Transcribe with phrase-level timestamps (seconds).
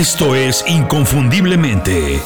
[0.00, 2.22] Esto es Inconfundiblemente.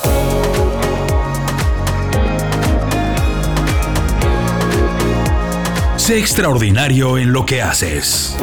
[5.96, 8.36] Sé extraordinario en lo que haces.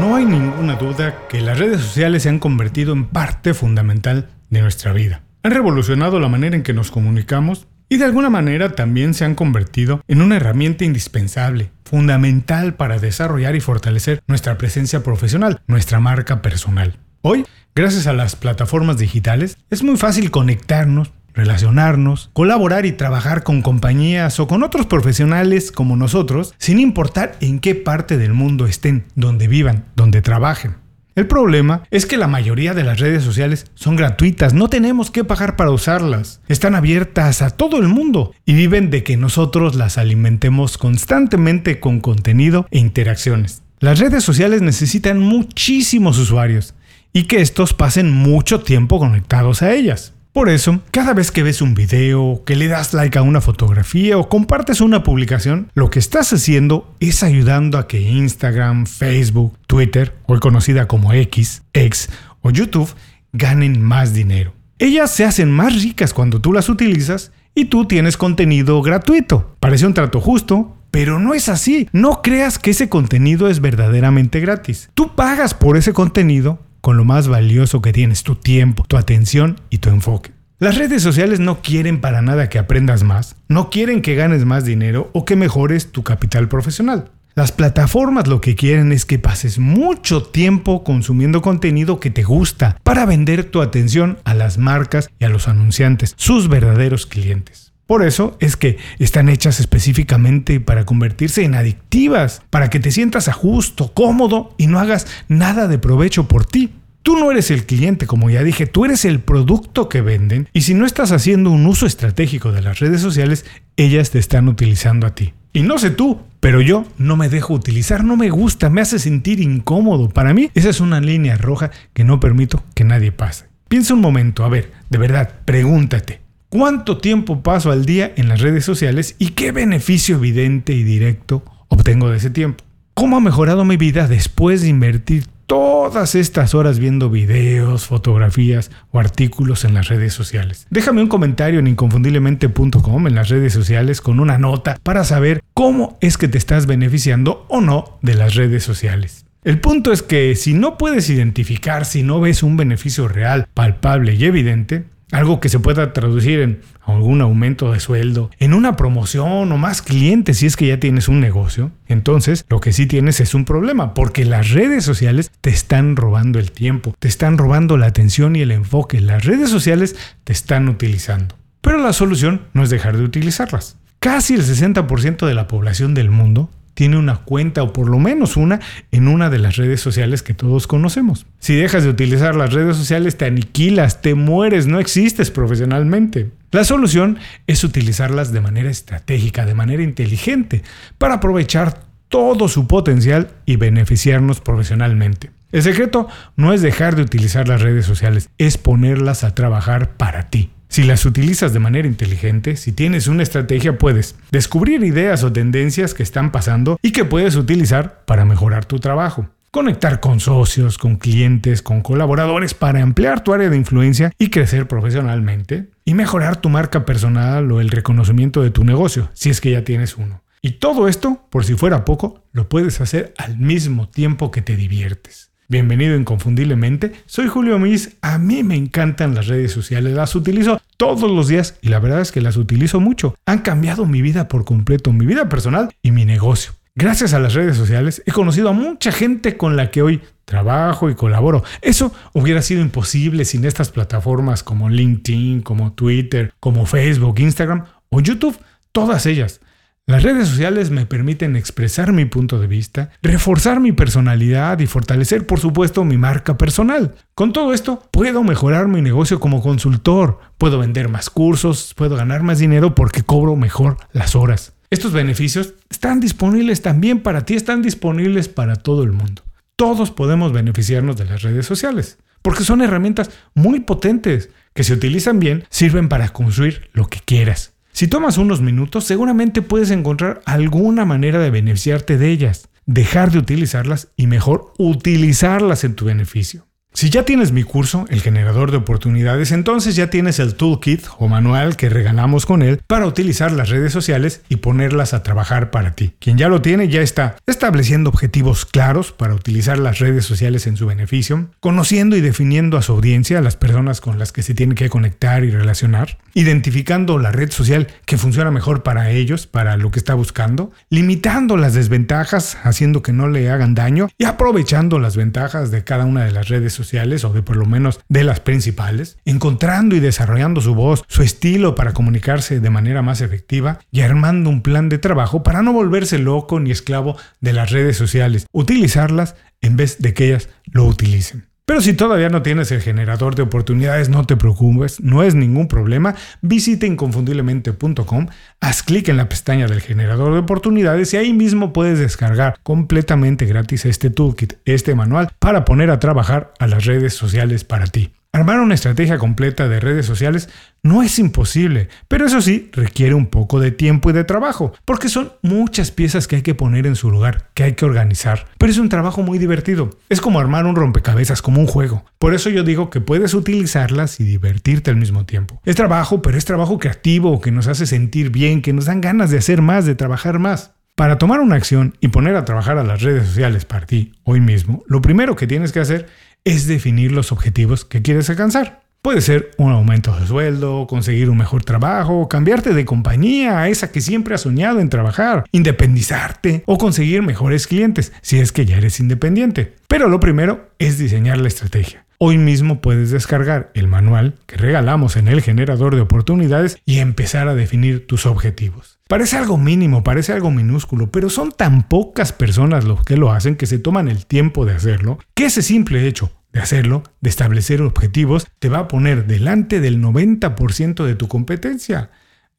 [0.00, 4.62] No hay ninguna duda que las redes sociales se han convertido en parte fundamental de
[4.62, 5.20] nuestra vida.
[5.42, 9.34] Han revolucionado la manera en que nos comunicamos y de alguna manera también se han
[9.34, 16.40] convertido en una herramienta indispensable, fundamental para desarrollar y fortalecer nuestra presencia profesional, nuestra marca
[16.40, 17.00] personal.
[17.28, 23.62] Hoy, gracias a las plataformas digitales, es muy fácil conectarnos, relacionarnos, colaborar y trabajar con
[23.62, 29.06] compañías o con otros profesionales como nosotros, sin importar en qué parte del mundo estén,
[29.16, 30.76] donde vivan, donde trabajen.
[31.16, 35.24] El problema es que la mayoría de las redes sociales son gratuitas, no tenemos que
[35.24, 36.40] pagar para usarlas.
[36.46, 41.98] Están abiertas a todo el mundo y viven de que nosotros las alimentemos constantemente con
[41.98, 43.64] contenido e interacciones.
[43.80, 46.76] Las redes sociales necesitan muchísimos usuarios
[47.16, 50.12] y que estos pasen mucho tiempo conectados a ellas.
[50.34, 54.18] Por eso, cada vez que ves un video, que le das like a una fotografía
[54.18, 60.14] o compartes una publicación, lo que estás haciendo es ayudando a que Instagram, Facebook, Twitter,
[60.26, 62.10] hoy conocida como X, X
[62.42, 62.94] o YouTube,
[63.32, 64.52] ganen más dinero.
[64.78, 69.56] Ellas se hacen más ricas cuando tú las utilizas y tú tienes contenido gratuito.
[69.58, 71.88] Parece un trato justo, pero no es así.
[71.92, 74.90] No creas que ese contenido es verdaderamente gratis.
[74.92, 79.58] Tú pagas por ese contenido con lo más valioso que tienes, tu tiempo, tu atención
[79.70, 80.30] y tu enfoque.
[80.60, 84.64] Las redes sociales no quieren para nada que aprendas más, no quieren que ganes más
[84.64, 87.10] dinero o que mejores tu capital profesional.
[87.34, 92.76] Las plataformas lo que quieren es que pases mucho tiempo consumiendo contenido que te gusta
[92.84, 97.65] para vender tu atención a las marcas y a los anunciantes, sus verdaderos clientes.
[97.86, 103.28] Por eso es que están hechas específicamente para convertirse en adictivas, para que te sientas
[103.28, 106.72] a justo, cómodo y no hagas nada de provecho por ti.
[107.02, 110.62] Tú no eres el cliente, como ya dije, tú eres el producto que venden y
[110.62, 113.44] si no estás haciendo un uso estratégico de las redes sociales,
[113.76, 115.32] ellas te están utilizando a ti.
[115.52, 118.98] Y no sé tú, pero yo no me dejo utilizar, no me gusta, me hace
[118.98, 120.08] sentir incómodo.
[120.08, 123.46] Para mí, esa es una línea roja que no permito que nadie pase.
[123.68, 128.40] Piensa un momento, a ver, de verdad, pregúntate, ¿cuánto tiempo paso al día en las
[128.40, 132.64] redes sociales y qué beneficio evidente y directo obtengo de ese tiempo?
[132.94, 138.98] ¿Cómo ha mejorado mi vida después de invertir todas estas horas viendo videos, fotografías o
[138.98, 140.66] artículos en las redes sociales.
[140.70, 145.96] Déjame un comentario en inconfundiblemente.com en las redes sociales con una nota para saber cómo
[146.00, 149.24] es que te estás beneficiando o no de las redes sociales.
[149.44, 154.14] El punto es que si no puedes identificar, si no ves un beneficio real, palpable
[154.14, 159.50] y evidente, algo que se pueda traducir en algún aumento de sueldo, en una promoción
[159.52, 163.20] o más clientes si es que ya tienes un negocio, entonces lo que sí tienes
[163.20, 167.76] es un problema, porque las redes sociales te están robando el tiempo, te están robando
[167.76, 171.36] la atención y el enfoque, las redes sociales te están utilizando.
[171.60, 173.76] Pero la solución no es dejar de utilizarlas.
[173.98, 178.36] Casi el 60% de la población del mundo tiene una cuenta o por lo menos
[178.36, 178.60] una
[178.92, 181.24] en una de las redes sociales que todos conocemos.
[181.38, 186.30] Si dejas de utilizar las redes sociales te aniquilas, te mueres, no existes profesionalmente.
[186.52, 190.62] La solución es utilizarlas de manera estratégica, de manera inteligente,
[190.98, 195.30] para aprovechar todo su potencial y beneficiarnos profesionalmente.
[195.52, 200.28] El secreto no es dejar de utilizar las redes sociales, es ponerlas a trabajar para
[200.28, 200.50] ti.
[200.76, 205.94] Si las utilizas de manera inteligente, si tienes una estrategia, puedes descubrir ideas o tendencias
[205.94, 209.26] que están pasando y que puedes utilizar para mejorar tu trabajo.
[209.50, 214.68] Conectar con socios, con clientes, con colaboradores para ampliar tu área de influencia y crecer
[214.68, 215.70] profesionalmente.
[215.86, 219.64] Y mejorar tu marca personal o el reconocimiento de tu negocio, si es que ya
[219.64, 220.24] tienes uno.
[220.42, 224.56] Y todo esto, por si fuera poco, lo puedes hacer al mismo tiempo que te
[224.56, 225.30] diviertes.
[225.48, 231.10] Bienvenido inconfundiblemente, soy Julio Mis, a mí me encantan las redes sociales, las utilizo todos
[231.10, 233.14] los días y la verdad es que las utilizo mucho.
[233.26, 236.52] Han cambiado mi vida por completo, mi vida personal y mi negocio.
[236.74, 240.90] Gracias a las redes sociales he conocido a mucha gente con la que hoy trabajo
[240.90, 241.42] y colaboro.
[241.62, 248.00] Eso hubiera sido imposible sin estas plataformas como LinkedIn, como Twitter, como Facebook, Instagram o
[248.00, 248.38] YouTube,
[248.72, 249.40] todas ellas.
[249.88, 255.26] Las redes sociales me permiten expresar mi punto de vista, reforzar mi personalidad y fortalecer,
[255.26, 256.96] por supuesto, mi marca personal.
[257.14, 262.24] Con todo esto, puedo mejorar mi negocio como consultor, puedo vender más cursos, puedo ganar
[262.24, 264.54] más dinero porque cobro mejor las horas.
[264.70, 269.22] Estos beneficios están disponibles también para ti, están disponibles para todo el mundo.
[269.54, 275.20] Todos podemos beneficiarnos de las redes sociales, porque son herramientas muy potentes que si utilizan
[275.20, 277.55] bien sirven para construir lo que quieras.
[277.76, 283.18] Si tomas unos minutos, seguramente puedes encontrar alguna manera de beneficiarte de ellas, dejar de
[283.18, 286.46] utilizarlas y mejor utilizarlas en tu beneficio.
[286.76, 291.08] Si ya tienes mi curso, el generador de oportunidades, entonces ya tienes el toolkit o
[291.08, 295.74] manual que regalamos con él para utilizar las redes sociales y ponerlas a trabajar para
[295.74, 295.94] ti.
[296.00, 300.58] Quien ya lo tiene ya está estableciendo objetivos claros para utilizar las redes sociales en
[300.58, 304.34] su beneficio, conociendo y definiendo a su audiencia, a las personas con las que se
[304.34, 309.56] tiene que conectar y relacionar, identificando la red social que funciona mejor para ellos, para
[309.56, 314.78] lo que está buscando, limitando las desventajas, haciendo que no le hagan daño y aprovechando
[314.78, 316.65] las ventajas de cada una de las redes sociales
[317.04, 321.54] o de por lo menos de las principales, encontrando y desarrollando su voz, su estilo
[321.54, 325.98] para comunicarse de manera más efectiva y armando un plan de trabajo para no volverse
[325.98, 331.35] loco ni esclavo de las redes sociales, utilizarlas en vez de que ellas lo utilicen.
[331.46, 335.46] Pero si todavía no tienes el generador de oportunidades, no te preocupes, no es ningún
[335.46, 335.94] problema.
[336.20, 338.08] Visita inconfundiblemente.com,
[338.40, 343.26] haz clic en la pestaña del generador de oportunidades y ahí mismo puedes descargar completamente
[343.26, 347.92] gratis este toolkit, este manual, para poner a trabajar a las redes sociales para ti.
[348.16, 350.30] Armar una estrategia completa de redes sociales
[350.62, 354.88] no es imposible, pero eso sí requiere un poco de tiempo y de trabajo, porque
[354.88, 358.26] son muchas piezas que hay que poner en su lugar, que hay que organizar.
[358.38, 359.68] Pero es un trabajo muy divertido.
[359.90, 361.84] Es como armar un rompecabezas, como un juego.
[361.98, 365.42] Por eso yo digo que puedes utilizarlas y divertirte al mismo tiempo.
[365.44, 369.10] Es trabajo, pero es trabajo creativo, que nos hace sentir bien, que nos dan ganas
[369.10, 370.52] de hacer más, de trabajar más.
[370.74, 374.20] Para tomar una acción y poner a trabajar a las redes sociales para ti hoy
[374.20, 375.86] mismo, lo primero que tienes que hacer
[376.26, 378.60] es definir los objetivos que quieres alcanzar.
[378.82, 383.70] Puede ser un aumento de sueldo, conseguir un mejor trabajo, cambiarte de compañía a esa
[383.70, 388.56] que siempre has soñado en trabajar, independizarte o conseguir mejores clientes si es que ya
[388.56, 389.54] eres independiente.
[389.68, 391.86] Pero lo primero es diseñar la estrategia.
[391.98, 397.28] Hoy mismo puedes descargar el manual que regalamos en el generador de oportunidades y empezar
[397.28, 398.78] a definir tus objetivos.
[398.88, 403.36] Parece algo mínimo, parece algo minúsculo, pero son tan pocas personas los que lo hacen
[403.36, 407.62] que se toman el tiempo de hacerlo, que ese simple hecho de hacerlo, de establecer
[407.62, 411.90] objetivos, te va a poner delante del 90% de tu competencia.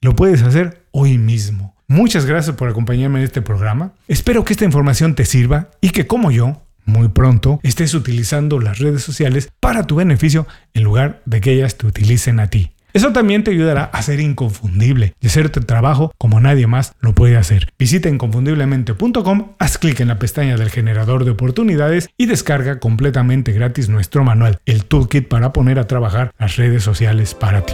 [0.01, 1.75] Lo puedes hacer hoy mismo.
[1.87, 3.93] Muchas gracias por acompañarme en este programa.
[4.07, 8.77] Espero que esta información te sirva y que como yo, muy pronto, estés utilizando las
[8.77, 10.45] redes sociales para tu beneficio
[10.75, 12.73] en lugar de que ellas te utilicen a ti.
[12.97, 17.13] Eso también te ayudará a ser inconfundible y hacer tu trabajo como nadie más lo
[17.13, 17.71] puede hacer.
[17.77, 23.87] Visita inconfundiblemente.com, haz clic en la pestaña del generador de oportunidades y descarga completamente gratis
[23.87, 27.73] nuestro manual, el toolkit para poner a trabajar las redes sociales para ti.